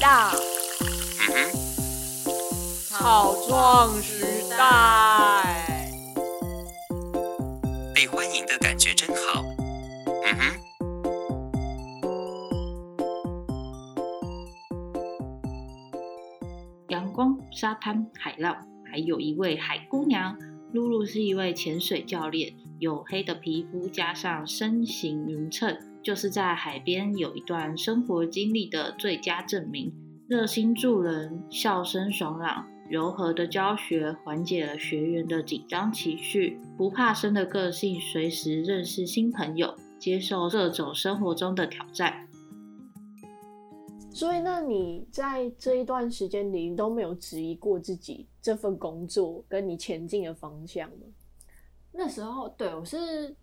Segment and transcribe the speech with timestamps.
[0.00, 0.30] 道，
[1.20, 2.30] 嗯哼，
[2.88, 4.56] 草创时代。
[7.94, 9.42] 被欢迎的感觉真好。
[10.24, 10.42] 嗯哼，
[16.88, 18.56] 阳光、沙滩、海浪，
[18.90, 20.38] 还有一位海姑娘。
[20.72, 29.92] 露露是一位潜水教练，黝黑的皮肤加上身形匀称，就是在海边有一段生活经历的最佳证明。
[30.28, 42.28] 热心助人，笑声爽朗，柔和的教学缓解了学员的紧张情绪，不怕生的个性，随时认识新朋友，接受各种生活中的挑战。
[44.10, 51.06] 所以，那你在这一段时间里，都没有质疑过自己这份工作跟你前进的方向吗？
[51.92, 53.34] 那时候对我是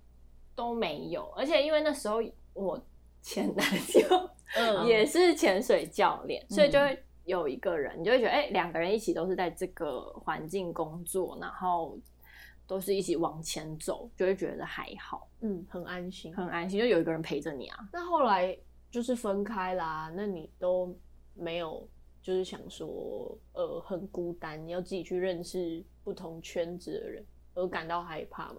[0.55, 2.21] 都没有，而且因为那时候
[2.53, 2.79] 我
[3.21, 3.65] 前男
[3.99, 11.97] 友嗯 也是潜水教练，所以就会有一个人，你就会觉得哎，两、个人一起都是在这个环境工作，然后
[12.67, 16.33] 都是一起往前走，就会觉得还好，嗯，很安心。
[16.35, 17.89] 很安心，就有一个人陪着你啊。
[17.91, 18.57] 那后来
[18.89, 20.95] 就是分开啦，那你都
[21.33, 21.87] 没有
[22.21, 28.57] 就是想说，呃，很孤单，你要自己去认识不同圈子的人，而感到害怕吗？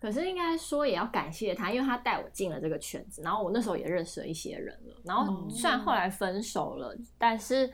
[0.00, 4.94] 可是应该说也要感谢他，因为他带我进了这个圈子，然后我那时候也认识了一些人了。
[5.04, 7.68] 然后哦虽然后来分手了，但是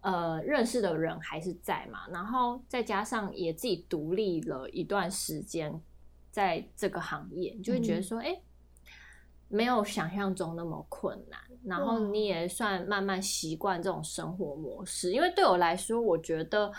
[0.00, 2.08] 呃认识的人还是在嘛。
[2.10, 5.80] 然后再加上也自己独立了一段时间，
[6.32, 8.36] 在这个行业，你就会觉得说，哎、
[9.46, 11.38] 没有想象中那么困难。
[11.64, 16.72] 然后你也算慢慢习惯这种生活模式，因为对我来说，我觉得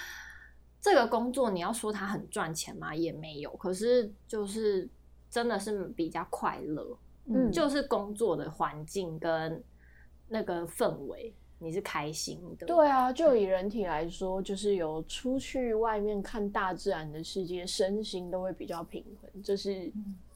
[0.81, 3.51] 这个工作你要说它很赚钱吗，也没有。
[3.57, 4.89] 可是就是
[5.29, 9.63] 真的是比较快乐，嗯就是工作的环境跟
[10.27, 12.65] 那个氛围，你是开心的。
[12.65, 19.91] 对啊，就以人体来说，就是有出去外面看大自然的世界，身心都会比较平衡，这是、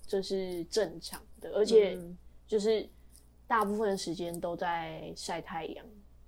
[0.05, 2.17] 这是正常的，而且嗯。
[2.47, 2.87] 就是
[3.47, 5.83] 大部分的时间都在晒太阳，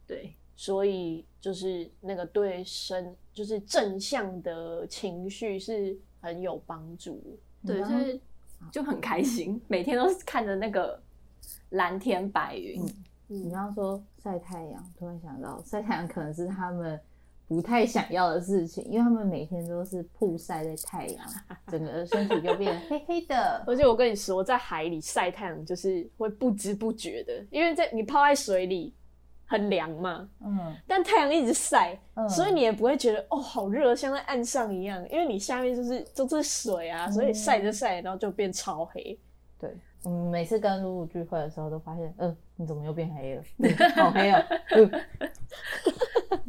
[0.08, 7.22] 对，所以就是那个对身就是正向的情绪是很有帮助。
[7.66, 8.22] 对，然后所以
[8.72, 11.00] 就很开心，每天都是看着那个
[11.70, 12.84] 蓝天白云。
[13.28, 17.00] 你刚刚说晒太阳，突然想到晒太阳可能是他们
[17.48, 21.26] 不太想要的事情，因为他们每天都是曝晒在太阳，
[21.68, 23.64] 整个身体就变得黑黑的。
[23.68, 28.94] 而且我跟你说，在海里晒太阳就是会不知不觉的，因为在你泡在水里
[29.48, 32.28] 很凉嘛，嗯，但太阳一直晒，嗯。
[32.30, 39.18] 所以你也不会觉得哦好热，像在岸上一样，因为你下面就是都是水啊，所以晒着晒，然后就变超黑。
[39.60, 43.44] 对，我们每次跟露露聚会的时候都发现，嗯、你怎么又变黑了？
[43.58, 44.44] 嗯好黑哦、
[44.76, 44.92] 嗯。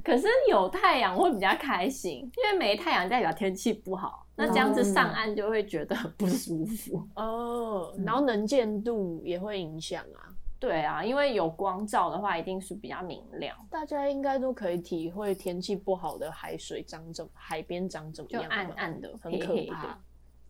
[0.05, 7.07] 可是有太阳会比较开心，因为没太阳代表天气不好，那这样子上岸就会觉得很不舒服。
[7.15, 10.35] 哦，然后能见度也会影响啊。
[10.59, 19.99] 对啊，因为有光照的话，一定是比较明亮，大家应该都可以体会天气不好的海水长怎海边长怎么就样就，暗暗的、很可黑黑的怕。。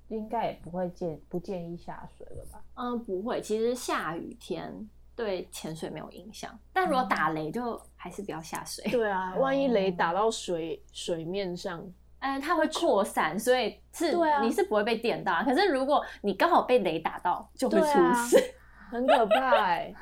[0.09, 2.65] 应该也不会建不建议下水了吧？
[2.77, 8.83] 嗯，不会，其实下雨天对潜水没有影响，但如果打雷就还是不要下水。
[8.91, 11.87] 对啊，万一雷打到水水面上，
[12.21, 15.45] 嗯，它会扩散，所以是你是不会被电到啊。
[15.45, 18.55] 可是如果你刚好被雷打到，就会出事。
[18.91, 19.95] 很可怕 哎、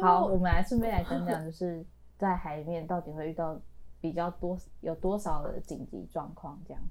[0.00, 1.84] 好，我我们来顺便来讲讲，就是
[2.16, 3.60] 在海里面到底会遇到
[4.00, 6.82] 比较多有多少的紧急状况这样。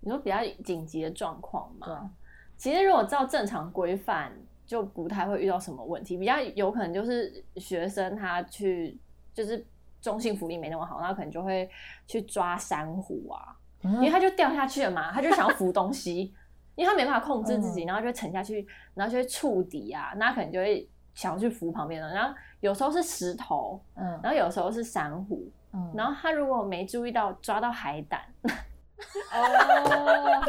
[0.00, 2.10] 你说比较紧急的状况对啊嘛？
[2.56, 4.32] 其实如果照正常规范，
[4.66, 6.16] 就不太会遇到什么问题。
[6.16, 8.98] 比较有可能就是学生他去
[9.34, 9.64] 就是
[10.00, 11.68] 中性浮力没那么好，那可能就会
[12.06, 16.34] 去抓珊瑚啊，因为他就掉下去了嘛，他就想要浮东西，
[16.76, 22.08] 因为他没办法控制自己，嗯然后就会沉下去，然后就会触底啊，那可能就会想要去扶旁边的。
[22.14, 28.20] 然后有时候是石头，嗯然后有时候是珊瑚，嗯，然后他如果没注意到抓到海胆，
[29.32, 30.40] 哦，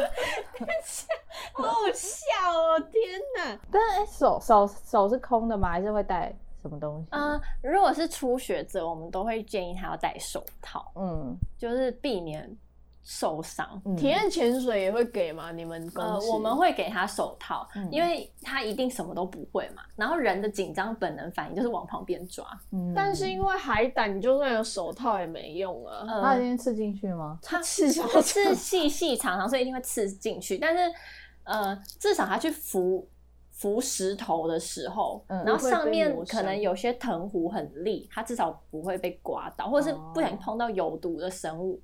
[1.54, 2.80] 好好笑哦！
[2.80, 5.70] 天哪，但是哎、手手手是空的吗？
[5.70, 6.32] 还是会带
[6.62, 7.08] 什么东西？
[7.10, 12.50] 嗯，如果是初学者，我们都会建议他要戴手套，嗯就是避免
[13.10, 13.80] 受伤。
[13.86, 15.50] 嗯体验潜水也会给吗？
[15.50, 19.82] 你们公呃，我们会给他手套，嗯因为他一定什么都不会嘛。
[19.96, 26.04] 然后人的紧张本能反应就是往旁边抓，嗯但是因为海胆，你就算有手套也没用啊。
[26.06, 27.38] 它已呃，经刺进去吗？
[27.42, 30.58] 它刺手它是细细长长，所以一定会刺进去。
[30.58, 30.92] 但是
[31.44, 33.08] 呃，至少他去扶。
[33.50, 41.82] 扶石头的时候，嗯然后上面可能有些藤壶很利，它至少不会被刮到，或者是不小心哦碰到有毒的生物，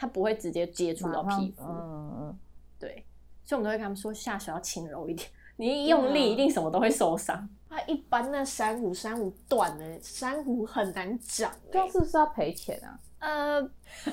[0.00, 1.62] 它不会直接接触到皮肤。
[1.62, 2.38] 嗯嗯，
[2.78, 3.04] 对，
[3.44, 7.46] 所以我们都会跟他们说下手要轻柔一点，你一用力一定什么都会受伤。
[7.68, 11.92] 它一般那珊瑚，珊瑚断了，珊瑚很难长、这样欸。
[11.92, 12.98] 是不是要赔钱啊？
[13.18, 13.62] 呃，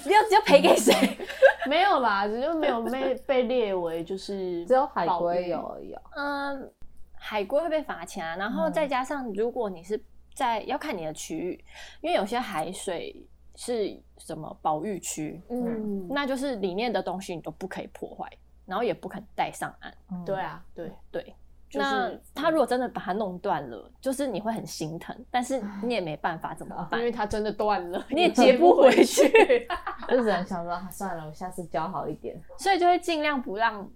[0.03, 0.93] 不要要赔给谁？
[1.69, 6.01] 没有啦，只是没有被被列为就是只有海保龟育有而已哦。
[6.17, 6.73] 嗯，
[7.13, 9.97] 海龟会被罚钱啊，然后嗯再加上如果你是
[10.35, 11.63] 在要看你的区域，
[12.01, 13.25] 因为有些海水
[13.59, 18.31] 是什么保育区，嗯，那就是里面的东西你都不可以破坏，
[18.67, 19.91] 然后也不肯带上岸。
[20.11, 21.35] 嗯对，啊，对，对，
[21.67, 27.05] 就是那他如果真的把它弄断了，就是你会很心疼，但是你也没办法，怎么办因？
[27.07, 29.27] 为它真的断了， 你也接不回去，
[30.07, 32.39] 就只能想说啊算了，我下次教好一点。
[32.59, 33.89] 所以就会尽量不让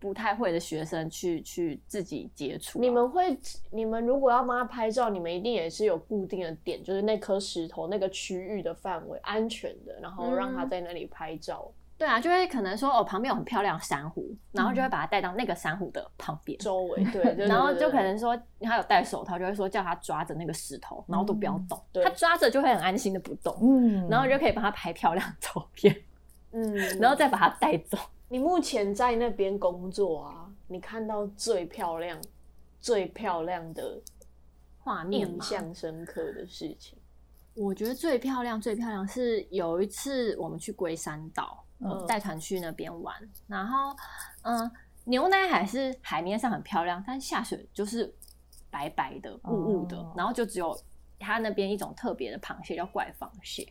[0.00, 3.38] 不太会的学生去去自己接触啊、你们会，
[3.70, 16.58] 你们如果要帮他拍照，你们一定也是有固定的点，就是那颗石头那个区域的范围安全的，然后让他在那里拍照，对啊，就会可能说哦，旁边有很漂亮的珊瑚，然后就会把它带到那个珊瑚的旁边。
[16.58, 22.02] 周围对，然后就可能说他有戴手套，就会说叫他抓着那个石头，然后都不要动，对。
[22.02, 24.08] 他抓着就会很安心的不动，嗯。
[24.08, 25.94] 然后就可以帮他拍漂亮照片，
[26.52, 27.98] 嗯，然后再把他带走。
[28.32, 32.16] 你目前在那边工作啊，你看到最漂亮、
[32.80, 34.00] 最漂亮的
[34.78, 36.96] 画面印，象深刻的事情，
[37.54, 43.16] 我觉得最漂亮、最漂亮是有一次我们去龟山岛，嗯带团去那边玩，
[43.48, 43.96] 然后
[44.42, 44.70] 嗯，
[45.02, 48.14] 牛奶海是海面上很漂亮，但下水就是
[48.70, 50.14] 白白的、雾雾的，哦。
[50.16, 50.80] 然后就只有
[51.18, 53.66] 它那边一种特别的螃蟹叫怪螃蟹，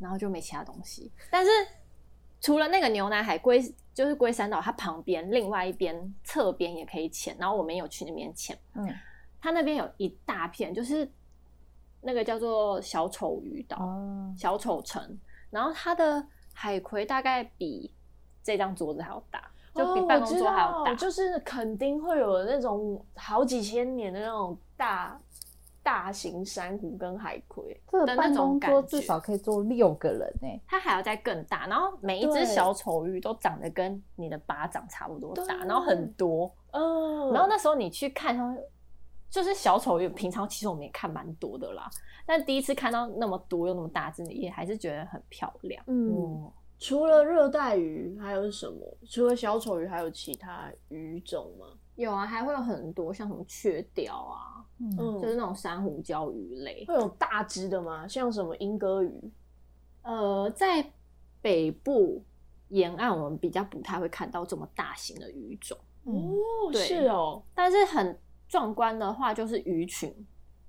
[0.00, 1.12] 然后就没其他东西。
[1.30, 1.50] 但是
[2.42, 3.62] 除了那个牛奶海龟，
[3.94, 8.58] 就是龟山岛，它旁边另外一边侧边也可以潜，然后我们有去那边潜。
[8.74, 8.86] 嗯
[9.40, 11.10] 它那边有一大片，就是
[12.00, 15.18] 那个叫做小丑鱼岛、哦，小丑城，
[15.50, 17.92] 然后它的海葵大概比
[18.40, 20.94] 这张桌子还要大，就比办公桌还要大。
[20.94, 25.20] 就是肯定会有那种好几千年的那种大
[25.82, 30.48] 大型珊瑚跟海葵，这个的那种感觉至少可以坐六个人呢。
[30.66, 36.50] 它还要再更大，然后每一只小丑鱼都长得跟你的巴掌差不多大，然后很多。
[36.70, 38.56] 嗯，然后那时候你去看它，
[39.28, 41.90] 就是小丑鱼，平常其实我们也看蛮多的啦，
[42.24, 45.82] 但第一次看到那么多又那么大只，也还是觉得很漂亮。
[45.86, 48.96] 嗯，除了热带鱼还有什么？
[49.10, 51.66] 除了小丑鱼，还有其他鱼种吗？
[51.96, 56.84] 有啊，还会有很多像什么雀鲷啊，嗯，嗯，就是那种珊瑚礁鱼类。
[56.86, 58.06] 会有大只的吗？
[58.08, 59.32] 像什么莺歌鱼？
[60.02, 60.84] 呃，在
[61.40, 62.22] 北部
[62.68, 68.18] 沿岸，我们比较不太会看到这么大型的鱼种，嗯哦，对是哦，但是很
[68.48, 70.12] 壮观的话就是鱼群。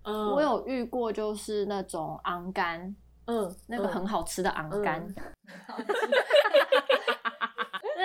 [0.03, 2.93] 嗯，我有遇过，就是那种昂肝，
[3.25, 5.01] 嗯那个很好，好吃的昂肝。
[5.67, 7.22] 嗯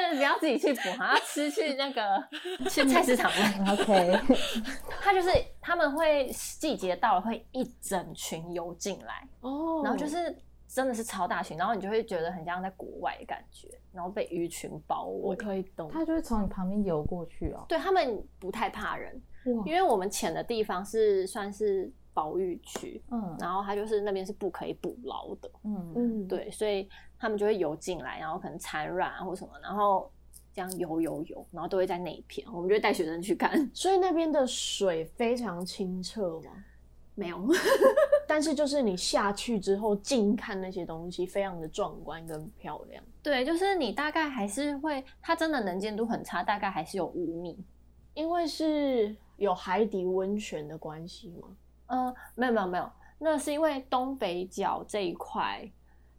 [0.00, 2.28] 那不要自己去捕，好要吃去那个
[2.70, 3.72] 去菜市场买。
[3.72, 4.18] OK，
[5.00, 5.30] 它就是
[5.60, 6.28] 他们会
[6.58, 10.36] 季节到了会一整群游进来，哦，然后就是
[10.66, 15.34] 真的是超大群，然后你就会觉得很像在国外的感觉，然后被鱼群包围我。
[15.34, 17.64] 可以懂，他就会从你旁边游过去哦。
[17.68, 19.14] 对他们不太怕人，
[19.46, 30.10] 哇因为我们潜的地方是算是保育区，嗯然后它就是那边是不可以捕捞的，嗯嗯，对，所以他们就会游进来，然后可能产卵啊或什么，然后
[30.52, 33.52] 这样游游游，然后都会在那一片，我们就会带学生去看。
[33.74, 36.50] 所以那边的水非常清澈吗。
[37.14, 37.36] 没有，
[38.28, 43.02] 但是就是你下去之后近看那些东西，非常的壮观跟漂亮。
[43.20, 47.58] 对，就是你大概还是会，它真的能见度很差，大概还是有五米。
[48.14, 51.48] 因为是有海底温泉的关系吗？
[51.86, 55.68] 呃，没有没有没有，那是因为东北角这一块，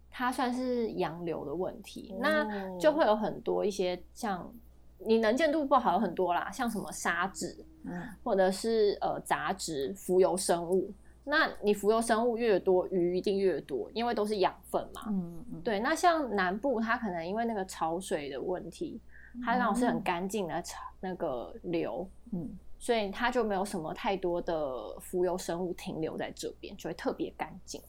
[0.10, 4.52] 它算是洋流的问题，那哦就会有很多一些像
[5.00, 10.92] 你能见度不好有很多啦，像什么沙子嗯或者是呃杂质、浮游生物。
[11.24, 15.04] 那你浮游生物越多，鱼一定越多，因为都是养分嘛。
[15.10, 19.00] 嗯嗯，对，那像南部，它可能因为那个潮水的问题，
[19.46, 22.50] 它刚好是很干净的潮那个流，嗯
[22.80, 27.80] 所以它就没有什么太多的浮游生物停留在这边，就会特别干净。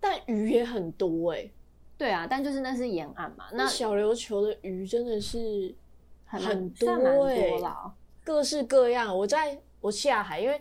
[0.00, 1.50] 但鱼也很多哎、
[1.96, 5.74] 对啊，但就是那是沿岸嘛，那那小琉球的鱼真的是
[6.24, 7.92] 很多哎、多啦。
[8.22, 9.16] 各式各样。
[9.16, 10.60] 我在我下海，因为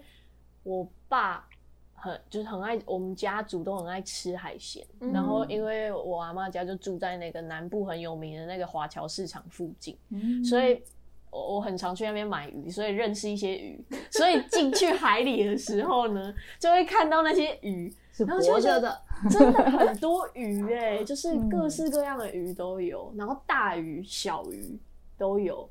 [0.64, 1.48] 我爸
[1.94, 4.86] 很就是很爱，我们家族都很爱吃海鲜。
[5.02, 10.82] 嗯然后因为我阿妈家就住在那个南部很有名的那个华侨市场附近，嗯所以
[11.30, 13.84] 我我很常去那边买鱼，所以认识一些鱼。
[14.12, 24.80] 所以进去海里的时候呢，就会看到那些鱼，是然后就活着觉得的，真的很多鱼哎、 就是嗯各式各样的鱼都有，然后大鱼、小鱼
[25.18, 25.70] 都有。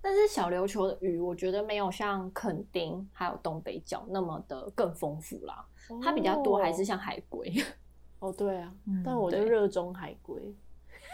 [0.00, 5.64] 但是小琉球的鱼，我觉得没有像垦丁还有东北角那么的更丰富啦。
[6.02, 7.52] 它比较多还是像海龟，
[8.20, 10.40] 哦，对啊，嗯但我就热衷海龟。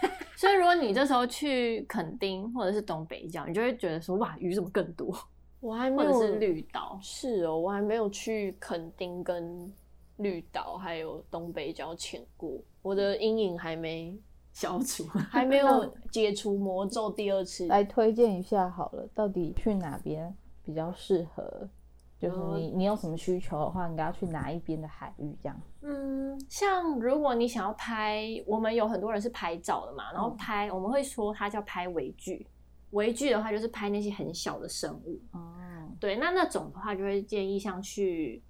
[0.37, 5.17] 所以如果你这时候去垦丁或者是东北角，你就会觉得说哇，鱼怎么更多，
[5.61, 6.99] 我还没有或者是绿岛。
[7.03, 9.73] 是哦，我还没有去垦丁跟
[10.17, 14.17] 绿岛还有东北角潜过，我的阴影还没
[14.53, 15.05] 消除。
[15.31, 17.67] 还没有解除魔咒第二次。
[17.69, 20.35] 来推荐一下好了，到底去哪边
[20.65, 21.69] 比较适合？
[22.25, 25.61] 就是你你有什么需求的话，你要去哪一边的海域这样？
[25.83, 32.47] 嗯，像如果你想要拍，我们有很多人是拍照的嘛，然后嗯拍、我们会说它叫拍微距。
[32.90, 35.52] 微距的话就是拍那些很小的生物，哦，
[35.99, 38.40] 对，那那种的话就会建议像去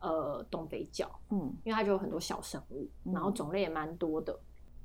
[0.00, 4.38] 呃东北角，嗯因为它就有很多小生物，嗯然后种类也蛮多的。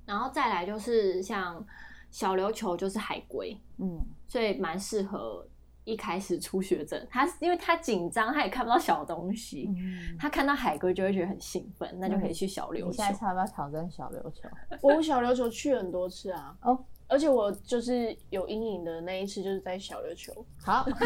[0.06, 1.62] 然后再来就是像
[2.10, 5.46] 小琉球就是海龟，嗯，所以蛮适合
[5.84, 7.06] 一开始初学者。
[7.10, 13.26] 他因为他紧张，他也看不到小东西，嗯他看到海龟就会觉得很兴奋，那就可以去小琉你现在球。
[13.26, 14.50] 要不要挑战小琉球？
[14.82, 20.34] 我小琉球去很多次啊，哦，而且我就是有阴影的那一次就是在小琉球。
[20.64, 20.86] 好，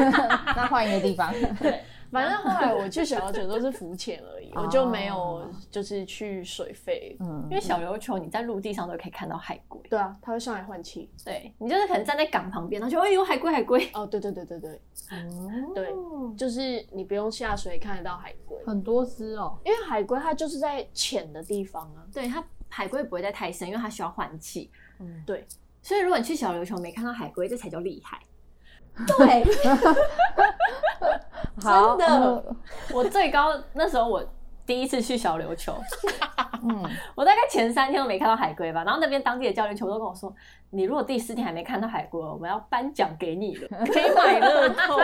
[0.55, 1.33] 那换一个地方。
[1.59, 1.81] 对
[2.11, 7.17] 反正后来我去小琉球都是浮潜而已，哦我就没有就是去水费。
[7.19, 11.09] 嗯因为小琉球你在陆地上都可以看到海龟，对啊，它会上来换气。
[11.25, 14.71] 对你就是可能站在港旁边，然后就哎呦海龟海龟，哦，对对对对对，
[15.11, 15.89] 哦对
[16.37, 19.57] 就是你不用下水看得到海龟，很多只哦。
[19.65, 22.05] 因为海龟它就是在浅的地方啊。
[22.13, 24.69] 对它海龟不会在太深，因为它需要换气。
[24.99, 25.45] 嗯，对，
[25.85, 28.19] 所以如果你去小琉球没看到海龟，这才叫厉害。
[29.05, 29.43] 对，
[31.61, 32.55] 真的。
[32.91, 34.27] 我最高那时候我
[34.65, 35.77] 第一次去小琉球，
[36.67, 40.33] 嗯，我大概前三天都没看到海龟吧，然后那边当地的教练全部都跟我说，
[40.71, 43.67] 你如果第四天还没看到海龟，我们要颁奖给你了。
[43.85, 44.97] 可以买乐透，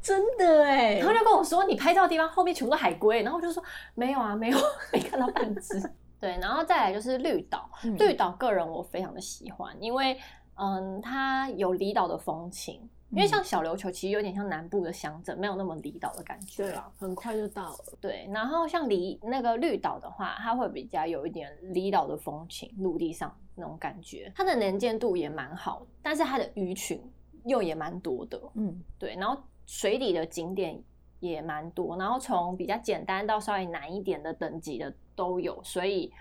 [0.00, 3.60] 真的哎然后就跟我说，你拍照的地方后面全部都海龟，然后我就说
[3.96, 4.58] 没有啊，没有，
[4.92, 5.82] 没看到半只。
[6.24, 10.18] 对，然后再来就是绿岛，嗯绿岛个人我非常的喜欢，因为
[10.56, 12.88] 嗯，它有离岛的风情。
[13.10, 17.78] 因为像小琉球其实有点像南部的乡镇，没有那么离岛的感觉对啊。，很快就到了。
[18.00, 24.32] 对，然后像离那个绿岛的话，它会比较有一点离岛的风情，陆地上那种感觉。
[24.34, 27.00] 它的能见度也蛮好，但是它的鱼群
[27.44, 28.40] 又也蛮多的。
[28.54, 30.82] 嗯对，然后水里的景点
[31.20, 36.12] 也蛮多，然后从比较简单到稍微难一点的等级的都有，所以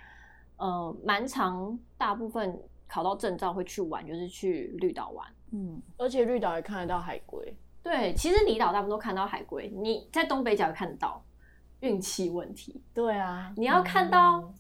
[0.58, 2.58] 呃，蛮长，大部分
[2.88, 5.28] 考到证照会去玩，就是去绿岛玩。
[5.52, 11.24] 嗯，而且绿岛也看得到海龟，对，其实离岛大部分都看到海龟，你在东北角也看得到，
[11.82, 12.82] 运气问题。
[12.94, 14.52] 对啊，你要看到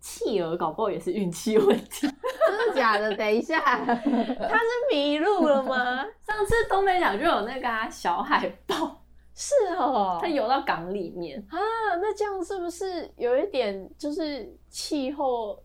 [0.00, 2.08] 企鹅，搞不好也是运气问题。
[2.46, 3.14] 真的假的？
[3.16, 6.04] 等一下，他是迷路了吗？
[6.26, 8.95] 上次东北角就有那个啊小海豹，
[9.38, 11.38] 是哦，它游到港里面。
[11.50, 11.58] 啊，
[12.00, 15.62] 那这样是不是有一点就是气候，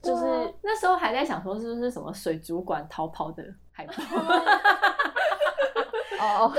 [0.00, 3.92] 就是、啊那时候还在想说是不是什么水族馆逃跑的海豹？
[6.22, 6.52] 哦，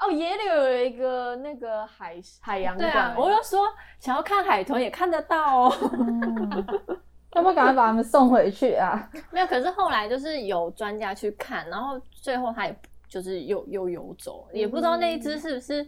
[0.00, 3.66] 哦，野柳有一个那个海海洋馆，对啊，我就说
[3.98, 5.72] 想要看海豚也看得到哦。
[5.98, 6.66] 嗯
[7.34, 9.08] 要不要赶快把他们送回去啊？
[9.30, 12.76] 没有，可是后来就是有专家去看，然后最后他也
[13.10, 15.86] 就是又又游走，也不知道那一只是不是，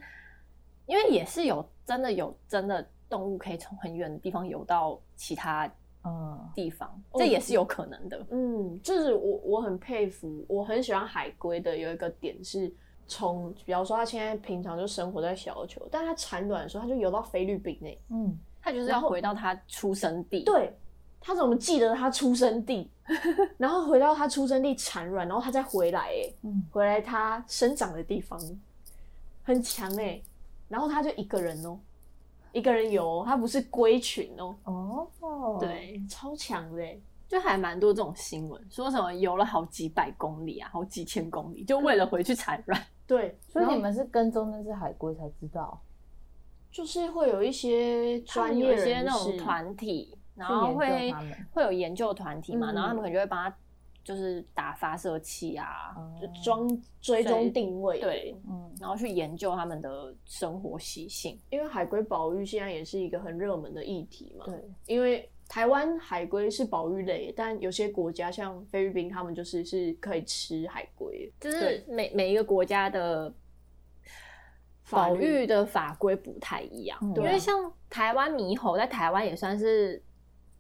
[0.84, 5.66] 因为也是有真的有真的动物可以从很远的地方游到其他
[6.04, 8.26] 嗯地方，哦这也是有可能的。
[8.30, 12.70] 嗯，就是我我很佩服，我很喜欢海龟的有一个点是。
[13.08, 18.00] 从，比方说，它现在平常就生活在小琉球，但它产卵的时候，它就游到菲律宾诶。
[18.08, 20.44] 嗯，它就是要回到它出生地。
[20.44, 20.72] 对，
[21.22, 22.90] 他怎么记得他出生地，
[23.56, 28.38] 然后回到他出生地产卵，然后他再回来诶，嗯回来他生长的地方，
[29.44, 30.22] 很强诶。
[30.68, 31.78] 然后他就一个人哦，
[32.52, 37.00] 一个人游哦，他不是龟群哦，哦，对，超强的诶。
[37.28, 42.78] 就还蛮多这种新闻，说什么游了好几百公里啊，好几千公里，就为了回去产卵。
[43.06, 45.80] 对，所以你们是跟踪那只海龟才知道，
[46.70, 51.12] 就是会有一些专业有一些那种团体，然后会
[51.52, 53.56] 会有研究团体嘛，嗯然后他们可能就会帮他
[54.04, 56.68] 就是打发射器啊，哦就装
[57.00, 61.38] 追踪定位。，对，嗯然后去研究他们的生活习性。
[61.50, 64.44] 因为海龟保育现在也是一个很热门的议题嘛。
[64.44, 64.54] 对，
[64.86, 71.30] 因为台湾海龟是保育类，但有些国家像菲律宾，他们就是是可以吃海龟。
[71.38, 73.32] 就是每每一个国家的
[74.90, 80.02] 保育的法规不太一样，嗯因为像台湾猕猴在台湾也算是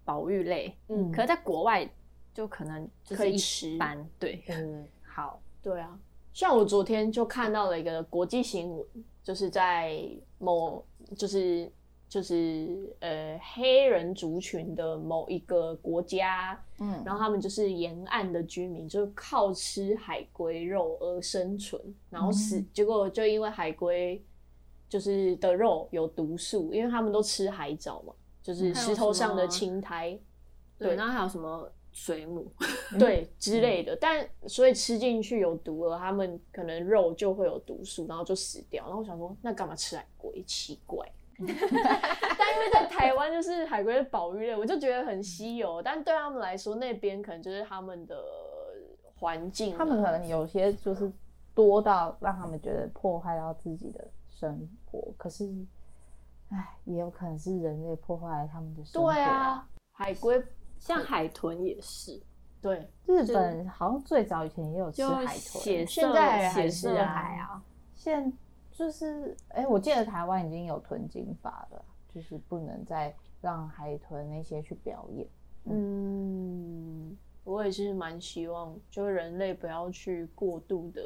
[0.04, 1.10] 保育类，嗯。
[1.12, 1.88] 可是在国外
[2.34, 3.78] 就可能就可是一以吃。
[3.78, 5.98] 般，对，嗯， 好，对啊，
[6.32, 8.86] 像我昨天就看到了一个国际新闻，
[9.22, 10.00] 就是在
[10.38, 10.84] 某
[11.16, 11.70] 就是
[12.08, 21.80] 就是呃黑人族群的某一个国家，嗯，然后他们就是沿岸的居民，就是靠吃海龟肉而生存，
[22.10, 22.66] 然后死，嗯。
[22.72, 24.22] 结果就因为海龟
[24.88, 30.18] 就是的肉有毒素，因为他们都吃海藻嘛，就是石头上的青苔，
[30.78, 32.50] 对，对然后还有什么水母，
[32.98, 38.84] 对之类的，但所以吃进去有毒了，他们可能肉就会有毒素，然后就死掉。
[38.84, 40.42] 然后我想说，那干嘛吃海龟？
[40.44, 41.06] 奇怪。
[41.38, 45.82] 但因为在台湾就是海龟的保育类，我就觉得很稀有。
[45.82, 48.22] 但对他们来说，那边可能就是他们的
[49.16, 51.10] 环境啊、他们可能有些就是
[51.54, 55.50] 多到让他们觉得破坏到自己的生活，可是，
[56.52, 59.10] 唉，也有可能是人类破坏了他们的生活。
[59.12, 60.40] 对啊，，海龟
[60.78, 62.22] 像海豚也是，
[62.60, 62.88] 对。
[63.06, 67.06] 日本好像最早以前也有吃海豚，现在还血是啊。
[67.06, 67.62] 海啊，
[67.94, 68.32] 现
[68.70, 75.26] 就是，哎、我记得台湾已经有豚禁法了，就是不能再让海豚那些去表演。
[75.64, 81.02] 嗯，我也是蛮希望，就是人类不要去过度的。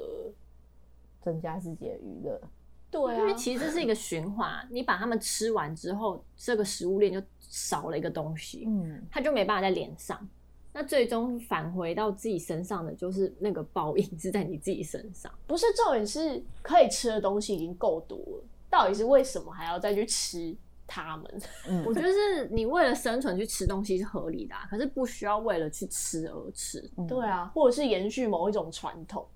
[1.23, 2.41] 增加自己的娱乐，
[2.91, 10.29] 对啊，因为其实这是一个循环，你把它们吃完之后，这个食物链就少了一个东西，嗯，它就没办法在脸上。
[10.73, 15.33] 那最终返回到自己身上的，就是那个报应是在你自己身上。
[15.47, 20.55] 不是重点是可以吃的东西已经够多了，到底是为什么还要再去吃
[20.87, 21.41] 它们？
[21.67, 26.91] 嗯我觉得是你为了生存去吃东西是合理的、啊，可是不需要为了去吃而吃。
[26.99, 29.27] 嗯对啊，或者是延续某一种传统，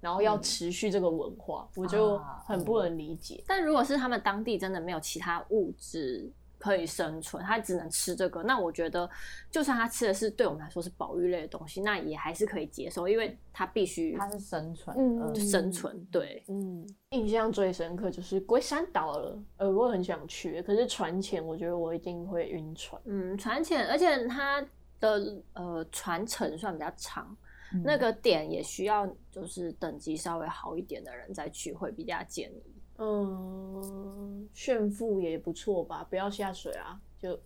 [0.00, 3.44] 然后要持续这个文化，我就啊很不能理解。
[3.46, 9.08] 但如果是他们当地真的没有其他物质可以生存，他只能吃这个，那我觉得
[9.50, 16.04] 就算他吃的是对我们来说是保育类的东西，那也还是可以接受，因为他必须他是生存，嗯嗯生存。
[16.12, 23.00] 对，嗯，印象最深刻就是龟山岛了，呃，我很想去，可是船前我觉得我一定会晕船。
[23.06, 24.62] 嗯，船潜，而且它
[24.98, 27.34] 的呃船程算比较长，
[27.72, 32.62] 嗯那个点也需要就是等级稍微好一点的人再去会比较建议。
[32.98, 37.38] 嗯，炫富也不错吧，不要下水啊，就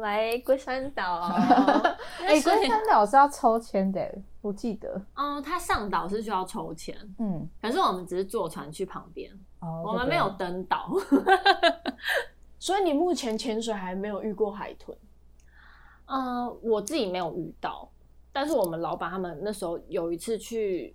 [0.00, 1.20] 来龟山岛，
[2.20, 10.92] 哎，龟山岛是要抽签的，我记得，嗯，它上岛是需要抽签，嗯，可是我们只是坐船去旁边，哦我们没有登岛。
[12.58, 14.96] 所以你目前潜水还没有遇过海豚。
[16.06, 17.88] 嗯，我自己没有遇到，
[18.32, 20.94] 但是我们老板他们那时候有一次去，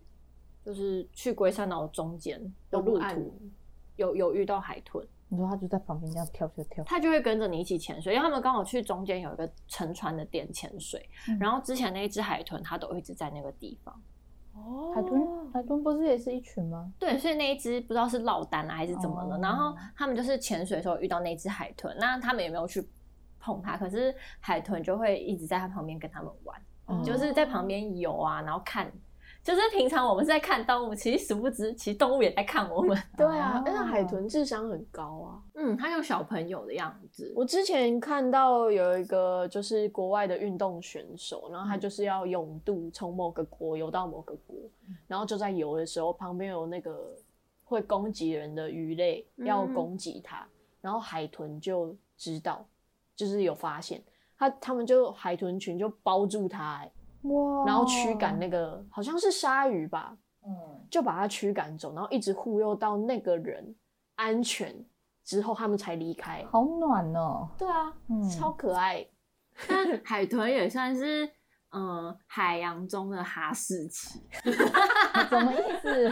[0.63, 3.33] 就是去龟山岛中间的路途，
[3.95, 11.37] 有有遇到海豚，你说他就在旁边这样跳跳跳，他就会跟着你一起潜水，因为他们刚好去中间有一个沉船的点潜水，嗯。
[11.39, 14.01] 然后之前那一只海豚它都一直在那个地方，
[14.53, 14.93] 哦。
[14.95, 16.93] 海豚海豚不是也是一群吗？
[16.97, 19.39] 对，所以那一只不知道是落单了还是怎么了，哦。
[19.41, 22.87] 然后他们就是潜水的时候遇到那只海豚，那他们也没有去
[23.39, 26.61] 碰它，可是海豚就会一直在它旁边跟他们玩。
[26.87, 28.91] 嗯就是在旁边游啊，然后看，
[29.41, 32.97] 就是平常我们是在看动物，其实殊不知，其实动物也在看我们。
[33.17, 35.41] 对啊，哦但是海豚智商很高啊。
[35.55, 37.31] 嗯，它有小朋友的样子。
[37.35, 44.57] 我之前看到有一个就是国外的运动选手，然后他就是要泳渡从某个国游到某个国，
[45.07, 47.15] 然后就在游的时候，旁边有那个
[47.63, 50.45] 会攻击人的鱼类要攻击他，
[50.81, 52.65] 然后海豚就知道，
[53.15, 54.01] 就是有发现
[54.49, 56.91] 他，他们就海豚群就包住他、欸
[57.23, 60.13] 哇然后驱赶那个好像是鲨鱼吧，
[60.45, 60.51] 嗯，
[60.91, 63.73] 就把他驱赶走，然后一直护佑到那个人
[64.15, 64.75] 安全
[65.23, 66.45] 之后，他们才离开。
[66.51, 69.07] 好暖哦，对啊，嗯超可爱。
[69.69, 71.25] 但海豚也算是
[71.69, 76.09] 嗯、呃海洋中的哈士奇， 什么意思？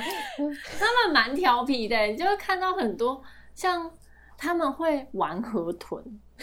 [0.80, 3.22] 他们蛮调皮的，你就会看到很多
[3.54, 3.92] 像
[4.38, 6.02] 他们会玩河豚，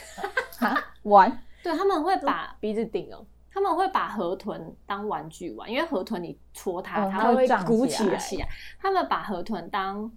[0.60, 8.48] 哈，玩对，他们会把鼻子顶哦，他们会把河豚当玩具玩，因为河豚你戳它，哦它会它会胀鼓起来起来。
[8.80, 10.10] 他们把河豚当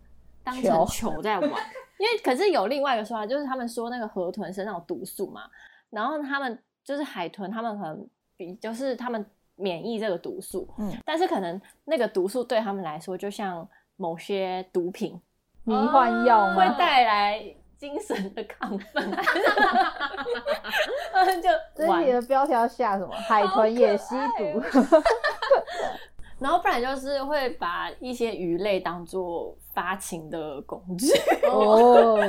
[0.45, 5.41] 当成球球在玩，因为可是有另外一个说法，就是他们说那个河豚身上有毒素嘛，
[5.89, 15.19] 然后他们就是海豚，他们可能比就是他们免疫这个毒素，嗯但是可能那个毒素对他们来说，就像某些毒品
[15.65, 16.55] 迷幻药？
[16.55, 19.10] 会带来精神的亢奋，
[21.41, 21.50] 就
[21.88, 23.10] 玩这一题的标题要下什么？
[23.28, 24.62] 海豚也吸毒。
[26.38, 31.08] 然后不然就是会把一些鱼类当做发情的工具。
[31.50, 32.20] 哦，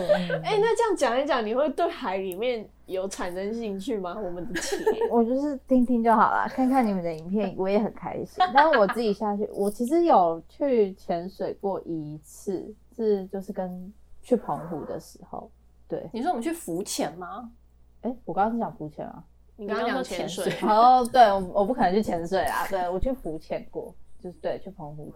[0.43, 4.17] 哎、那这样讲一讲，你会对海里面有产生兴趣吗？
[4.19, 8.43] 我们的企业我就是听听就好了，看看你们的影片，我也很开心。
[8.55, 15.50] 但是我自己下去，我其实有去潜水过一次，是就是跟去澎湖的时候。
[15.87, 17.52] 对，你说我们去浮潜吗？
[18.00, 19.22] 哎，我刚刚是讲浮潜啊。
[19.56, 22.66] 你刚刚讲说潜水水， 哦，对，我我不可能去潜水啊。
[22.68, 25.12] 对，我去浮潜过，就是对，去澎湖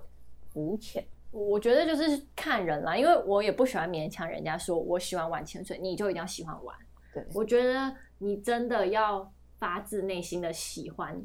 [0.53, 1.03] 浮潜。
[1.31, 6.77] 我觉得就是看人啦，因为我也不喜欢勉强人家说我喜欢玩潜水，你就一定要喜欢玩。
[7.15, 11.19] 对，我觉得你真的要发自内心的喜欢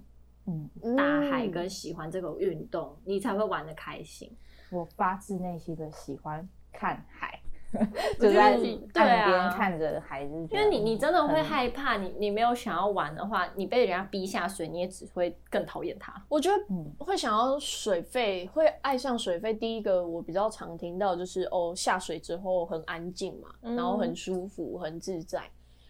[0.46, 4.34] 嗯，大海跟喜欢这个运动，你才会玩的开心。
[4.72, 7.41] 我发自内心的喜欢看海，
[8.20, 16.14] 就在岸边啊看着海，就是觉因为你你真的会害怕，你你没有想要玩的话，你被人家逼下水，你也只会更讨厌他。
[16.28, 19.54] 我觉得嗯会想要水费，会爱上水费。
[19.54, 25.44] 第一个我比较常听到就是哦，下水之后很安静嘛，嗯然后很舒服、很自在，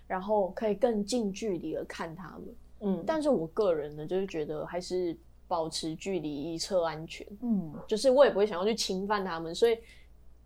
[0.07, 2.41] 然后可以更近距离的看他们。
[2.81, 5.15] 嗯，但是我个人呢，就是觉得还是
[5.47, 9.77] 保持距离以测安全，嗯就是我也不会想要去侵犯他们，所以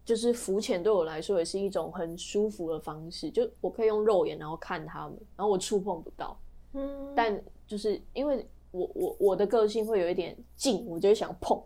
[0.05, 6.39] 就是浮潜对我来说也是一种很舒服的方式，就我可以用肉眼然后看他们，然后我触碰不到，
[6.73, 11.61] 嗯但就是因为我我我的个性会有一点近，我就会想碰。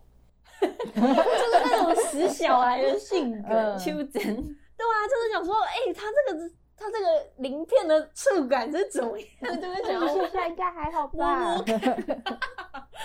[0.60, 4.12] 就是那种死小孩的性格， 嗯秋真。
[4.12, 9.62] 对啊，就是想说，哎、他这个他这个鳞片的触感是怎么样？
[9.62, 11.58] 就会想要现在应该还好吧？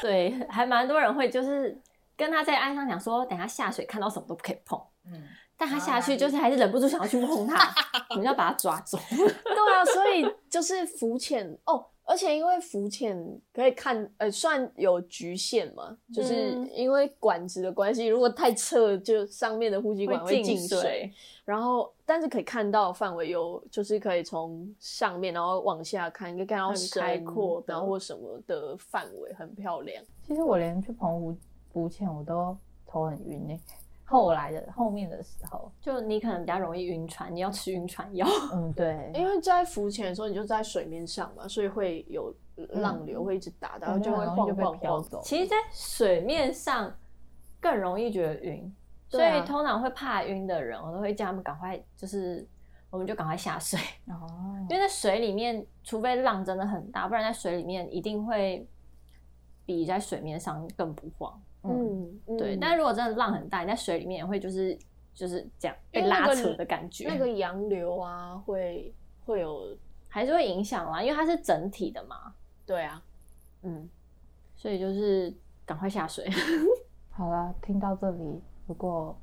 [0.01, 1.81] 对，还蛮多人会就是
[2.17, 5.23] 跟他在岸上讲说，等下下水看到什么都不可以碰，嗯，
[5.57, 7.75] 但他下去就是还是忍不住想要去碰它，
[8.11, 8.99] 我们要把它抓走。
[9.11, 13.17] 对啊，所以就是浮潜哦，而且因为浮潜
[13.53, 20.81] 可以看，呃，算有局限嘛，就是嗯因为管子的关系，如果太侧，就上面的呼吸管会进水。
[20.81, 21.13] 水，
[21.45, 30.03] 然后，但是可以看到范围有，就是可以从上面然后往下看，可以看到很深开阔然后或什么的范围很漂亮。
[30.27, 31.37] 其实我连去澎湖
[31.73, 33.61] 浮潜我都头很晕呢。
[34.05, 38.27] 后来的后面的时候，就你可能比较容易晕船，你要吃晕船药。
[38.53, 44.79] 嗯，对， 因为在浮潜的时候，你就在水面上嘛，所以会有浪流会一直打，然后就会晃晃晃。
[44.79, 45.21] 飘走。
[45.25, 46.95] 其实，在水面上
[47.61, 48.75] 更容易觉得晕，
[49.09, 52.47] 所以通常会怕晕的人，我都会叫他们赶快，就是
[52.91, 54.29] 我们就赶快下水，哦，
[54.69, 58.69] 因为在水里面，除非浪真的很大，不然在水里面一定会
[59.65, 61.43] 比在水面上更不晃。
[61.65, 64.79] 嗯，嗯，对，嗯但如果真的浪很大，你在水里面也会就是
[65.15, 69.77] 就是这样被拉扯的感觉，那个洋流啊，会会有
[70.09, 72.35] 还是会影响啦，因为它是整体的嘛，
[72.67, 73.03] 对啊，
[73.63, 73.89] 嗯，
[74.55, 75.35] 所以就是
[75.67, 76.29] 赶快下水。
[77.11, 79.17] 好了，听到这里，如果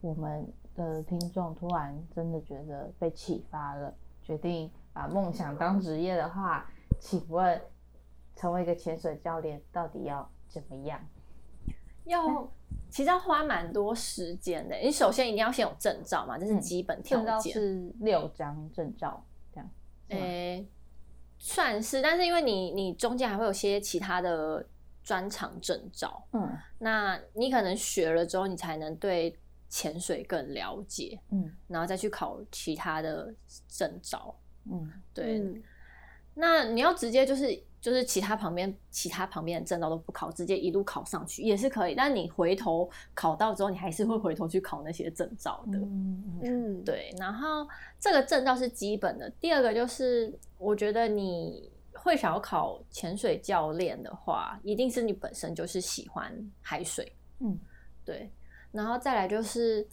[0.00, 7.60] 我们的听众突然真的觉得被启发了，决定把梦想当职业的话，请问
[8.36, 11.00] 成为一个潜水教练到底要怎么样？
[12.08, 12.52] 要
[12.90, 14.76] 其实要花蛮多时间的。
[14.76, 17.52] 你首先一定要先有证照嘛，这是嗯基本条件。
[17.52, 19.70] 是六张证照，这样。
[20.08, 20.66] 诶、
[21.38, 24.66] 算是，但是因为你你中间还会有些其他的
[25.02, 33.32] 专长证照，嗯那你可能学了之后，你才能对潜水更了解，嗯然后再去考其他的
[33.68, 34.34] 证照。
[34.70, 35.62] 嗯对，嗯
[36.34, 37.46] 那你要直接就是
[37.80, 41.94] 就是其他旁边其他旁边的证照都不考，直接一路考上去也是可以。
[41.94, 45.78] 但你回头考到之后，你还是会回头去考那些证照的。
[45.78, 47.66] 嗯嗯嗯，对，然后
[47.98, 49.30] 这个证照是基本的。
[49.40, 57.12] 第二个就是，我觉得你会想要考潜水教练的话，一定是你本身就是喜欢海水。
[57.40, 57.58] 嗯，
[58.04, 58.30] 对。
[58.70, 59.86] 然后再来就是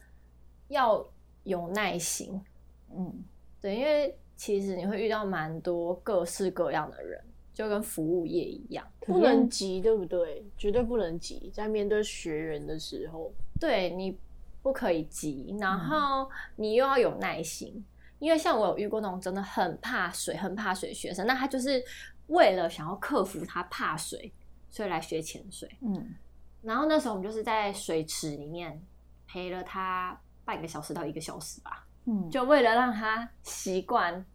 [0.67, 1.08] 要
[1.43, 2.43] 有耐心，
[2.91, 3.24] 嗯
[3.62, 7.24] 对，因为其实你会遇到蛮多各式各样的人，
[7.56, 8.86] 就跟服务业一样。
[9.00, 10.46] 不能急，对不对？
[10.56, 14.15] 绝对不能急，在面对学员的时候，对你
[14.62, 17.84] 不可以急，嗯然后你又要有耐心，
[18.20, 21.84] 因为像我有遇过那种真的很怕水、很怕水的学生，那他就是
[22.28, 24.32] 为了想要克服他怕水，
[24.70, 25.70] 所以来学潜水。
[25.82, 26.13] 嗯
[26.62, 28.82] 然后那时候我们就是在水池里面
[29.28, 34.26] 陪了他半个小时到一个小时吧，嗯，就为了让他习惯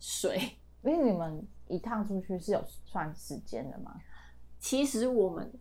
[0.00, 0.36] 水。
[0.82, 3.94] 因为你们一趟出去是有算时间的吗？
[4.58, 5.52] 其实我们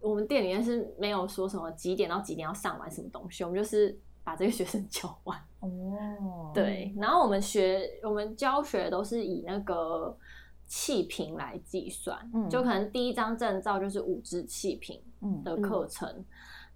[0.00, 5.38] 我们店里面是没有说什么几点到几点要上完什么东西，我们就是把这个学生教完。
[5.60, 10.16] 哦， 对，然后我们学我们教学都是以那个
[10.66, 12.48] 气瓶来计算，嗯。
[12.48, 16.24] 就可能第一张证照就是五支气瓶嗯的课程，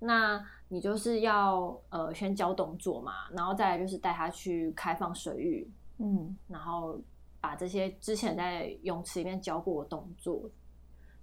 [0.00, 6.36] 那你就是要呃先教动作嘛，然后再来就是带他去开放水域，嗯。
[6.48, 7.00] 然后
[7.46, 10.50] 把这些之前在泳池里面教过的动作，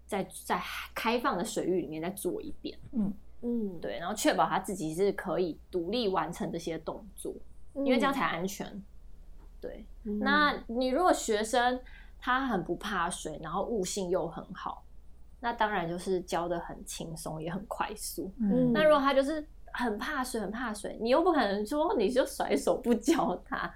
[0.06, 0.58] 在在
[0.96, 7.34] 开放的水域里面再做一遍，嗯嗯，对，然后确保他自己是可以独立完成这些动作，
[7.74, 8.66] 因为这样才安全。
[9.60, 11.78] 对，嗯那你如果学生
[12.18, 14.86] 他很不怕水，然后悟性又很好，
[15.42, 18.32] 那当然就是教的很轻松，也很快速。
[18.40, 23.74] 嗯那如果他就是很怕水，很怕水，你又不可能说你就甩手不教他，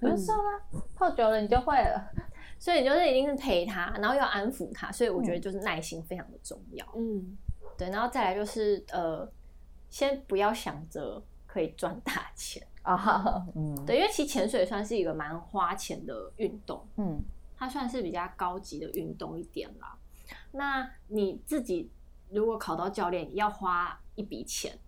[0.00, 0.60] 你就说啦，
[0.94, 2.10] 泡久了你就会了。
[2.58, 6.86] 所以你就是一定是陪他，然后要安抚他，所以我觉得就是耐心非常的重要。
[6.96, 7.36] 嗯
[7.76, 9.28] 对，然后再来就是呃，
[9.90, 17.20] 先不要想着可以赚大钱，啊，嗯，对，因为其实潜水算是一个蛮花钱的运动，嗯
[17.56, 19.98] 它算是比较高级的运动一点啦。
[20.52, 21.90] 那你自己
[22.30, 24.78] 如果考到教练，要花一笔钱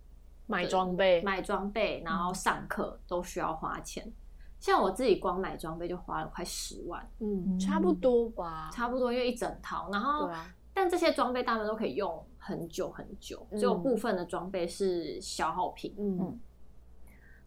[0.46, 4.10] 买装备，买装备，然后上课都需要花钱。
[4.58, 9.88] 像我自己光买装备就花了快十万，嗯，差不多吧，差不多，因为一整套。
[9.92, 10.54] 然后，啊。
[10.72, 15.94] 但这些装备大部分都可以用很久很久，只有部分的装备是消耗品。
[15.98, 16.38] 嗯。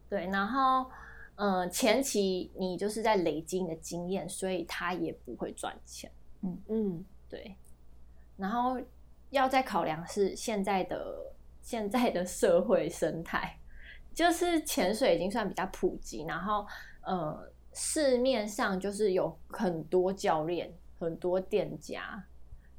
[0.09, 0.89] 对，然后
[1.35, 6.12] 呃，前期你就是在累积你的经验，所以它也不会赚钱。
[6.41, 6.62] 嗯。
[6.69, 7.05] 嗯。
[7.29, 7.55] 对，
[8.35, 8.79] 然后
[9.29, 11.31] 要再考量是现在的
[11.69, 13.55] 现在的社会生态，
[14.12, 16.65] 就是潜水已经算比较普及，然后
[17.01, 22.23] 呃，市面上就是有很多教练、很多店家，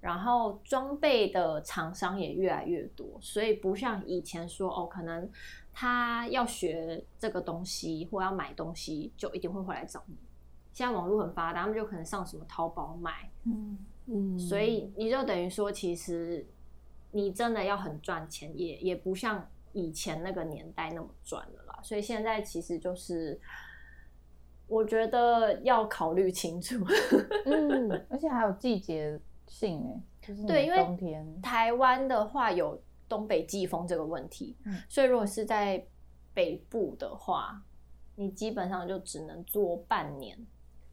[0.01, 5.31] 然后装备的厂商也越来越多，所以不像以前说哦，可能
[5.73, 10.17] 他要学这个东西或要买东西，就一定会回来找你。
[10.73, 16.45] 现在网络很发达，他们就可能上什么淘宝买，嗯嗯，所以你就等于说，其实
[17.13, 21.81] 你真的要很赚钱，也也不像以前那个年代那么赚了啦。
[21.83, 23.41] 所以现在其实就是，
[24.67, 26.85] 我觉得要考虑清楚。
[27.47, 35.85] 嗯而且还有季节性哎，就是对因为冬天，台湾的话有东北季风这个问题，嗯所以如果是在
[36.33, 37.61] 北部的话，
[38.15, 40.39] 你基本上就只能做半年，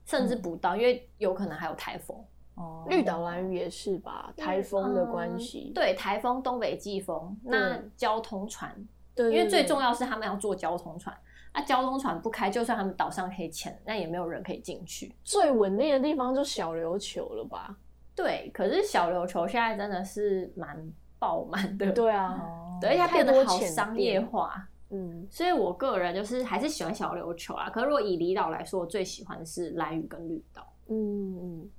[0.06, 2.25] 甚至不到，因为有可能还有台风。
[2.58, 5.72] 哦，绿岛蓝屿也是吧，台风的关系。
[5.72, 8.76] 嗯，对，台风、东北季风，那交通船
[9.15, 11.15] 对，因为最重要要是他们要坐交通船，
[11.54, 15.15] 那交通船不开，就算他们岛上可以潜，那也没有人可以进去。
[15.24, 17.76] 最稳定的地方就小琉球了吧？
[18.15, 25.28] 对，可是小琉球现在真的是蛮爆满的，对啊，哦，对，而且它变得好商业化，嗯。
[25.30, 27.70] 所以我个人就是还是喜欢小琉球啊。
[27.70, 30.67] 可是如果以离岛来说，我最喜欢的是蓝屿跟绿岛。
[30.89, 31.70] 嗯嗯，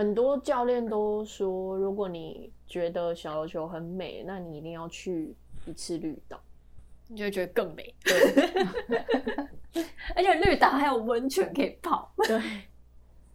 [0.00, 5.36] 很多教练都说，如果你觉得小琉球很美，那你一定要去
[5.66, 6.40] 一次绿岛。
[7.06, 9.04] 你就会觉得更美，对
[10.16, 12.10] 而且绿岛还有温泉可以泡。
[12.16, 12.38] 对，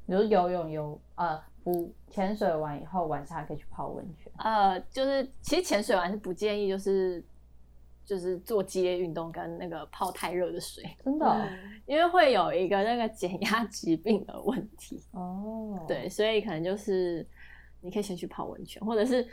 [0.07, 7.23] 比如游泳游呃不潜水完以后晚上还可以去泡温泉，呃，就是其实潜水完是不建议，就是
[8.05, 11.45] 就是做激烈运动跟那个泡太热的水，真的哦
[11.85, 15.03] 因为会有一个那个减压疾病的问题。
[15.11, 17.27] 哦，对，所以可能就是
[17.81, 19.27] 你可以先去泡温泉，或者是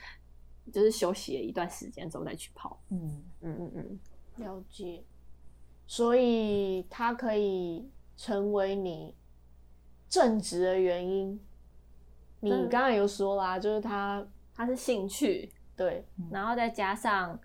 [0.72, 2.80] 就是休息了一段时间之后再去泡。
[2.90, 5.04] 嗯，嗯嗯嗯，了解。
[5.86, 9.14] 所以它可以成为你
[10.08, 11.38] 正职的原因。
[12.40, 17.38] 你嗯刚刚有说啦，就是它它是兴趣，对，然后再加上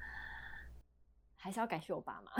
[1.47, 2.31] 还是要感谢我爸妈。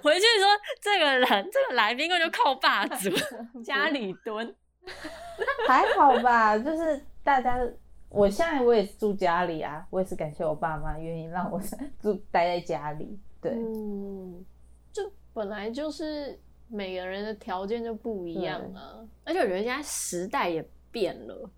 [0.00, 0.46] 回去说
[0.80, 3.10] 这个人，这个来宾根本就靠霸主，
[3.64, 4.54] 家里蹲。
[5.66, 7.58] 还好吧，就是大家，
[8.08, 11.60] 我现在我也是住家里啊，我也是感谢我爸妈愿意让我
[12.00, 14.44] 住待在家里，对，嗯，
[14.92, 19.02] 就本来就是每个人的条件就不一样啊。
[19.24, 21.50] 而且我觉得现在时代也变了，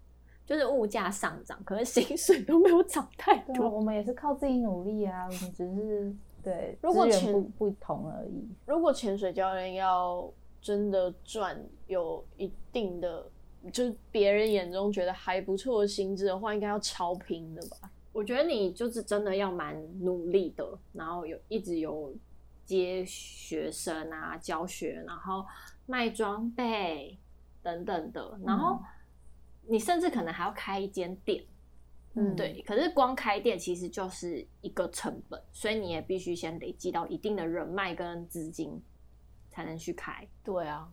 [0.47, 3.69] 就是物价上涨，可是薪水都没有涨太多。
[3.69, 10.31] 我们也是靠自己努力啊，我们只是对如果资源钱不不同而已，如果潜水教练要
[10.61, 13.27] 真的赚有一定的，
[13.73, 17.91] 就是别人眼中觉得还不错的薪资的话，应该要超拼的吧？
[18.13, 22.15] 我觉得你就是真的要蛮努力的，然后有一直有
[22.65, 25.45] 接学生啊、教学，然后
[25.87, 27.19] 卖装备
[27.63, 28.79] 等等的，然后
[29.67, 31.45] 你甚至可能还要开一间店，
[32.15, 38.81] 嗯，对，可是光开店其实就是一个成本，所以你也必须先累积到一定的人脉跟资金，
[39.51, 40.27] 才能去开。
[40.43, 40.89] 对啊，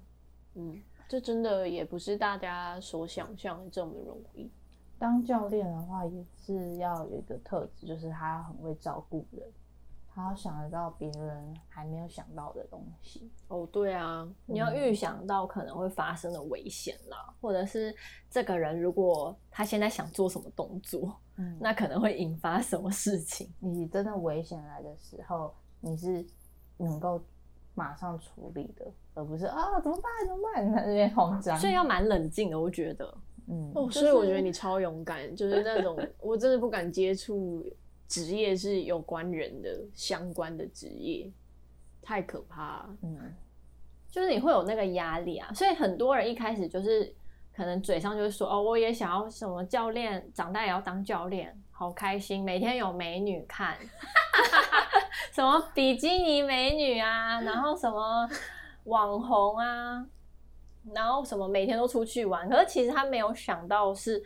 [0.55, 4.49] 嗯，这真的也不是大家所想象的这么容易。
[4.97, 9.43] 当教练的话，也是要有一个特质，就是他很会照顾人，
[10.21, 13.31] 他要想得到别人还没有想到的东西。
[13.47, 17.93] 哦，对啊，你要预想到可能会发生的危险啦，或者是
[18.29, 23.51] 这个人如果他现在想做什么动作， 嗯，那可能会引发什么事情。
[23.59, 26.23] 你真的危险来的时候，你是
[26.77, 27.19] 能够
[27.73, 31.57] 马上处理的，而不是啊怎么办怎么办，你 在那边慌张。
[31.57, 33.17] 所以要蛮冷静的，我觉得。
[33.47, 37.65] 嗯，哦，所以我觉得你超勇敢，就是那种 我真的不敢接触
[38.11, 41.31] 职业是有关人的相关的职业，
[42.01, 42.89] 太可怕了。
[43.03, 43.33] 嗯，
[44.09, 47.15] 就是你会有那个压力啊，所以很多人一开始就是
[47.55, 53.77] 可能嘴上就是说哦，我也想要什么教练，长大也要当教练，好开心，每天有美女看，
[55.31, 58.29] 什么比基尼美女啊，然后什么
[58.83, 60.05] 网红啊，
[60.93, 64.21] 然后什么每天都出去玩，可是其实他没有想到是。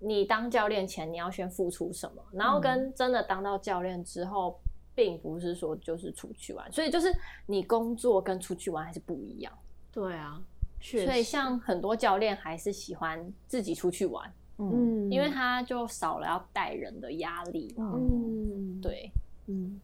[0.00, 4.58] 你当教练前，你要先付出什么，然后跟真的当到教练之后，
[4.94, 7.12] 并不是说就是出去玩，所以就是
[7.46, 9.52] 你工作跟出去玩还是不一样。
[9.92, 10.40] 对啊，
[10.80, 11.06] 确实。
[11.06, 17.74] 所以像很多教练还是喜欢自己出去玩，嗯嗯，因为他就少了要带人的压力。
[17.76, 19.10] 嗯，对，
[19.46, 19.80] 嗯。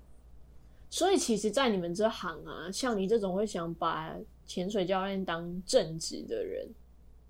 [0.91, 4.15] 所以其实，在你们这行啊，像你这种会想把
[4.47, 6.69] 潜水教练当正职的人，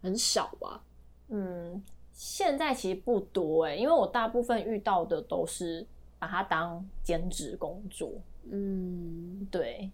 [0.03, 0.83] 很少吧？
[1.31, 1.83] 嗯，
[2.15, 5.85] 现在其实不多哎、因为我大部分遇到的都是
[6.19, 8.11] 把它当兼职工作。
[8.51, 9.91] 嗯，对，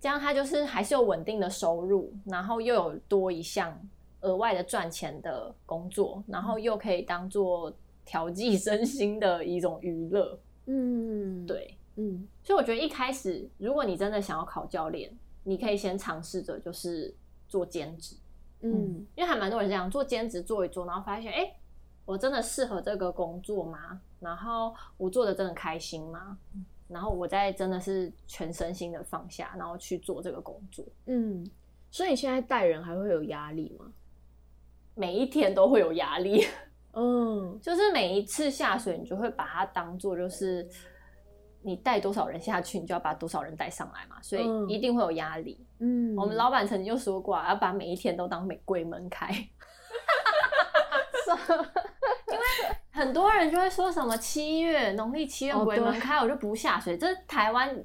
[0.00, 3.76] 这样他就是还是有稳定的收入，然后又有多一项
[4.20, 7.72] 额外的赚钱的工作，然后又可以当做
[8.04, 10.38] 调剂身心的一种娱乐。
[10.66, 15.10] 嗯，，对，嗯，所以我觉得一开始，如果你真的想要考教练，
[15.42, 17.12] 你可以先尝试着就是
[17.48, 18.16] 做兼职，
[18.60, 21.54] 嗯，因为还蛮多人这样做兼职做一做，然后发现，哎、
[22.04, 24.00] 我真的适合这个工作吗？
[24.20, 26.36] 然后我做的真的开心吗？
[26.86, 31.48] 然后我再真的是全身心的放下，然后去做这个工作，嗯，
[31.90, 33.86] 所以你现在带人还会有压力吗？
[34.94, 36.46] 每一天都会有压力，
[36.92, 40.68] 嗯，就是每一次下水，你就会把它当做就是
[41.62, 45.58] 你带多少人下去，你就要把多少人带上来嘛，所嗯以一定会有压力。
[45.78, 49.32] 嗯，我们老板曾经就说过、啊，要把每一天都当玫瑰门开。
[52.94, 56.00] 很多人就会说什么七月农历七月哦鬼门对。
[56.00, 56.96] 开，我就不下水。
[56.96, 57.76] 这是台湾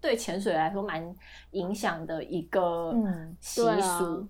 [0.00, 1.14] 对潜水来说蛮
[1.50, 4.26] 影响的一个嗯习俗。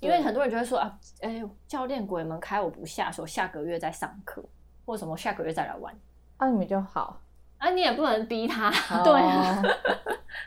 [0.00, 4.42] 因为很多人就会说啊，哎、教练鬼门开，我不下水，下个月再上课，
[4.86, 5.94] 或者什么下个月再来玩。
[6.38, 7.20] 那、你们就好。
[7.58, 8.70] 啊，你也不能逼他，
[9.04, 9.62] 对啊，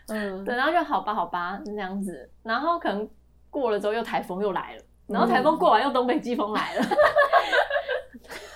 [0.07, 3.07] 嗯，对，然后就好吧，好吧，这样子，然后可能
[3.51, 6.85] 过了之后又台风又来了，然后台风过完又东北季风来了，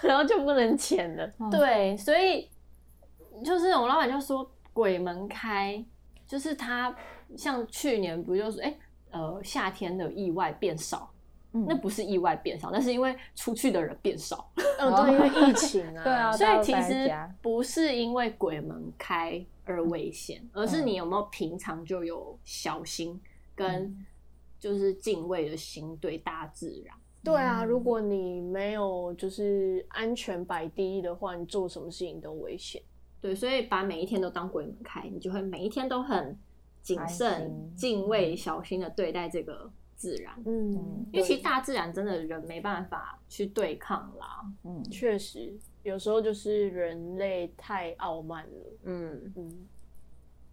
[0.04, 1.26] 然后就不能潜了。
[1.38, 2.50] 哦，对，所以
[3.44, 5.84] 就是我老板就说鬼门开，
[6.28, 6.96] 就是他
[7.38, 8.78] 像去年不就是哎、
[9.12, 11.12] 呃夏天的意外变少，
[11.54, 17.12] 嗯那不是意外变少，那是因为出去的人变少，嗯，对，因为疫情啊， 对啊所以其实
[17.42, 23.20] 不是因为鬼门开而危险，而是你有没有平常就有小心
[23.56, 24.06] 跟
[24.60, 26.96] 就是敬畏的心对大自然。
[27.24, 32.82] 对啊，如果你没有就是安全摆第一的话，你做什么事情都危险。
[33.22, 36.38] 对，所以把每一天都当鬼门开，你就会每一天都很
[36.82, 40.34] 谨慎、敬畏、小心的对待这个自然。
[40.46, 44.44] 嗯嗯，因为其实大自然真的人没办法去对抗啦。
[44.66, 48.78] 嗯，确实有时候就是人类太傲慢了。
[48.84, 49.68] 嗯，嗯，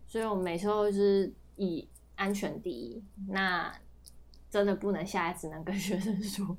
[0.06, 3.02] 所以我们每次都是以安全第一。
[3.28, 3.74] 那
[4.50, 6.56] 真的不能下来，只能跟学生说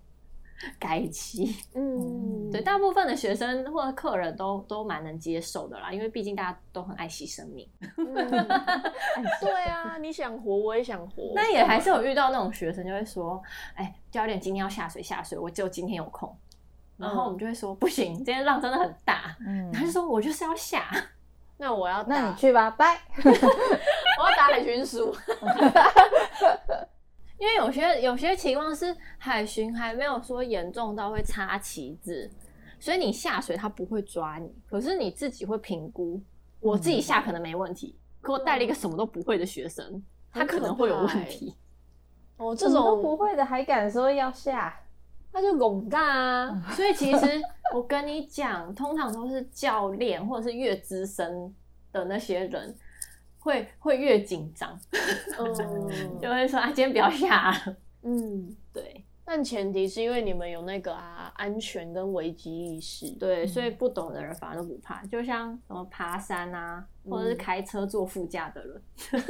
[0.79, 1.55] 改期。
[1.73, 7.67] 嗯，对，大部分的学生或者客人都都蛮能接受的啦，因为毕竟大家都很爱惜生命。
[7.97, 8.15] 嗯
[9.41, 13.41] 对啊，你想活我也想活，那也还是有遇到那种学生就会说
[13.75, 16.35] ：“哎，教练今天要下水下水，我只有今天有空。”
[16.97, 20.85] 然后我们就会说：“不行，今天浪真的很大。”嗯他就说：“我就是要下，
[21.57, 23.01] 那我要那你去吧，拜。
[23.25, 25.11] 我要打海巡署。
[27.41, 32.29] 因为有些有些情况是海巡还没有说严重到会插旗子，
[32.79, 36.21] 所以你下水他不会抓你，可是你自己会评估。
[36.59, 41.55] 我自己下可能没问题，可我带了一个什么都不会的学生，他可能会有问题。
[42.37, 44.79] 哦，这这种都不种会的还敢说要下？
[45.33, 47.41] 那就拱大啊， 所以其实
[47.73, 51.51] 我跟你讲，通常都是教练或者是越资深
[51.91, 52.75] 的那些人
[53.41, 54.79] 会会越紧张，
[55.37, 57.75] 嗯就会说啊，今天不要下了。
[58.03, 63.09] 嗯，对但前提是因为你们有那个啊安全跟危机意识。
[63.11, 68.81] 对，所以不懂的人反而都不怕，就像什么爬山啊，或者是嗯开车坐副驾的人。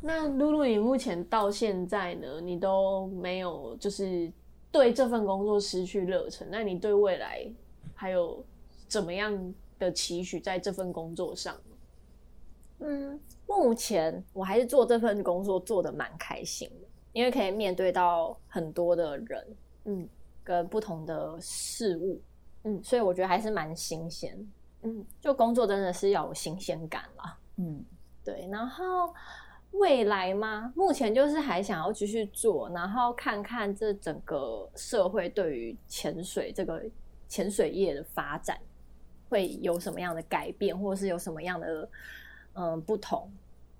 [0.00, 4.32] 那露露，你目前到现在呢，你都没有就是
[4.72, 7.44] 对这份工作失去热忱，那你对未来
[7.94, 8.42] 还有
[8.88, 11.54] 怎么样的期许在这份工作上？
[12.80, 20.08] 嗯，目前我还是做这份工作做的蛮开心的，因为可以面对到很多的人，嗯
[20.42, 22.20] 跟不同的事物，
[22.64, 24.36] 嗯所以我觉得还是蛮新鲜。
[24.82, 27.38] 嗯就工作真的是要有新鲜感啦。
[27.56, 27.84] 嗯
[28.24, 29.12] 对，然后
[29.72, 30.72] 未来吗？
[30.74, 36.82] 目前就是还想要继续做，然后看看这整个社会对于潜水这个
[37.28, 38.58] 潜水业的发展
[39.28, 41.88] 会有什么样的改变，或者是有什么样的
[42.54, 43.30] 嗯不同。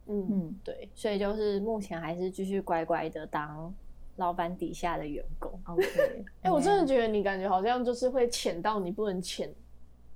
[0.07, 3.73] 嗯嗯，对，所以就是目前还是继续乖乖的当
[4.17, 5.53] 老板底下的员工。
[5.67, 9.53] ，OK， 哎、我真的觉得你感觉好像就是会潜到你不能潜。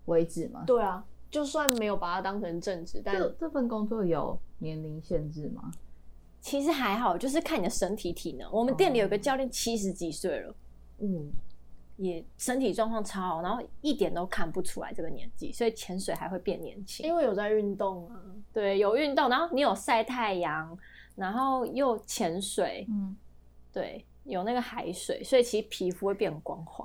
[0.07, 0.65] 为止吗？
[0.67, 5.71] 对啊，就算没有把它当成正职，但这这份工作有年龄限制吗？
[6.43, 8.47] 其实还好，就是看你的身体体能。
[8.53, 10.55] 我们店里有个教练七十几岁了，
[10.99, 11.31] 嗯，
[11.97, 17.07] 也身体状况超好，然后一点都看不出来这个年纪，所以潜水还会变年轻。
[17.07, 18.21] 因为有在运动啊。
[18.53, 20.77] 对，有运动，然后你有晒太阳，
[21.17, 23.17] 然后又潜水，嗯，
[23.73, 26.85] 对，有那个海水，所以其实皮肤会变光滑，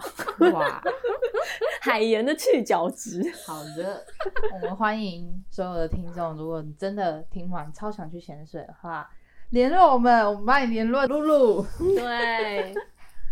[0.51, 0.81] 哇，
[1.81, 3.21] 海盐的去角质。
[3.45, 4.05] 好的，
[4.53, 9.09] 我们欢迎所有的听众，如果你真的听完超想去潜水的话，
[9.51, 11.65] 联络我们，我们帮你联络露露。
[11.95, 12.73] 对，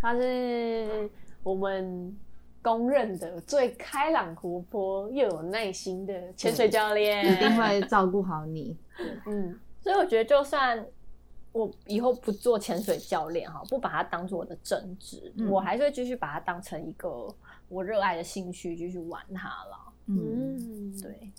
[0.01, 1.09] 他是
[1.47, 2.13] 我们
[2.61, 8.75] 公认的最开朗活泼又有耐心的潜水教练，一定会照顾好你。
[9.25, 10.85] 嗯所以我觉得，就算
[11.53, 17.33] 我以后不做潜水教练哈，不把它当做我的正职，嗯我还是会继续把它当成一个
[17.69, 19.93] 我热爱的兴趣，继续玩它了。
[20.07, 21.31] 嗯，嗯，对，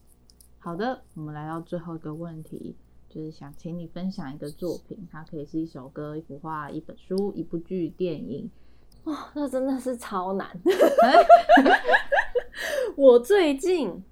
[0.59, 2.75] 好的，我们来到最后一个问题，
[3.11, 8.51] 就是想请你分享一个作品，它可以是一首歌、一幅画、一本书、一部剧、电影。
[9.05, 10.49] 哇，那真的是超难。
[12.97, 14.03] 我最近，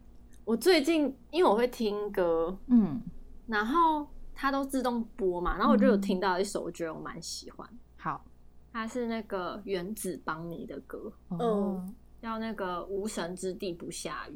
[0.45, 3.01] 我最近因为我会听歌，嗯，
[3.47, 8.25] 然后它都自动播嘛，然后我就有听到一首，我觉得我蛮喜欢，好，
[8.73, 11.85] 它是那个原子邦尼的歌，哦
[12.23, 14.33] 叫那个《无神之地不下雨》。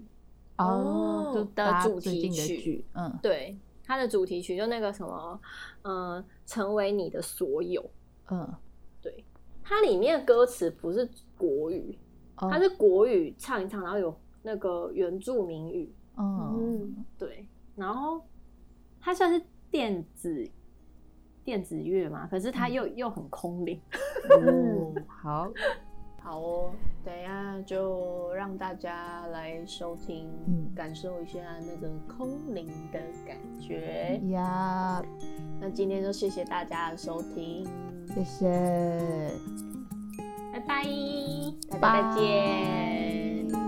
[0.64, 5.40] 哦，就的主题曲剧，嗯对，它的主题曲就那个什么，
[5.82, 7.82] 呃，成为你的所有。
[8.30, 8.69] 嗯，对，
[9.70, 11.08] 它里面的歌词不是
[11.38, 11.96] 国语，
[12.38, 12.48] 哦。
[12.50, 14.12] 它是国语唱一唱，然后有
[14.42, 15.88] 那个原住民语，
[17.16, 17.46] 对，
[17.76, 18.20] 然后
[19.00, 19.40] 它算是
[19.70, 20.50] 电子
[21.44, 23.80] 电子乐嘛，可是它又、又很空灵。
[24.28, 25.52] 哦，好，
[26.22, 26.70] 好哦，
[27.04, 34.20] 等一下就让大家来收听，嗯感受一下那个空灵的感觉。
[34.30, 35.02] 呀，
[35.58, 37.66] 那今天就谢谢大家的收听，
[38.14, 39.30] 谢谢。
[40.52, 40.84] 拜拜，
[41.70, 43.59] 大拜家再见。